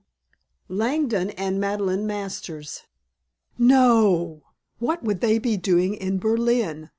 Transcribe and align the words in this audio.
"Langdon 0.67 1.29
and 1.37 1.59
Madeleine 1.59 2.07
Masters." 2.07 2.85
"No! 3.59 4.41
What 4.79 5.03
would 5.03 5.21
they 5.21 5.37
be 5.37 5.57
doing 5.57 5.93
in 5.93 6.17
Berlin?" 6.17 6.89